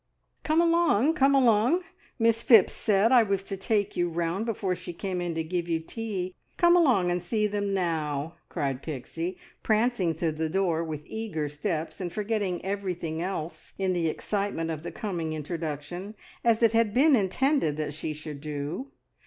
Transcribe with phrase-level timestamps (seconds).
[0.41, 1.13] "Come along!
[1.13, 1.83] Come along!
[2.17, 5.69] Miss Phipps said I was to take you round before she came in to give
[5.69, 6.33] you tea.
[6.57, 12.01] Come along, and see them now," cried Pixie, prancing to the door with eager steps,
[12.01, 17.15] and forgetting everything else in the excitement of the coming introduction, as it had been
[17.15, 18.87] intended that she should do.